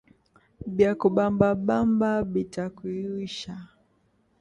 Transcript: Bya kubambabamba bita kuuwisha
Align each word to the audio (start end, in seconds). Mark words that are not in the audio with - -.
Bya 0.75 0.91
kubambabamba 0.99 2.11
bita 2.31 2.65
kuuwisha 2.75 3.53